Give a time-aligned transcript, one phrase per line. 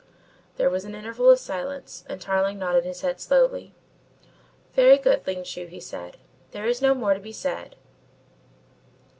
[0.57, 3.71] There was an interval of silence, and Tarling nodded his head slowly.
[4.73, 6.17] "Very good, Ling Chu," he said,
[6.53, 7.75] "there is no more to be said."